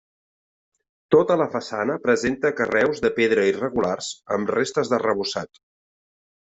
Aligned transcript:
Tota 1.15 1.37
la 1.41 1.47
façana 1.57 1.99
presenta 2.07 2.53
carreus 2.63 3.05
de 3.07 3.13
pedra 3.21 3.47
irregulars 3.53 4.13
amb 4.39 4.53
restes 4.59 4.95
d'arrebossat. 4.95 5.67